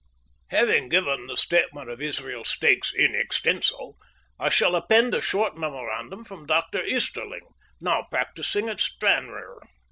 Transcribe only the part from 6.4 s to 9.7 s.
Dr. Easterling, now practising at Stranraer.